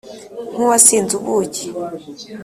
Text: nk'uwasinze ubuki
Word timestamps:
nk'uwasinze 0.51 1.13
ubuki 1.19 1.65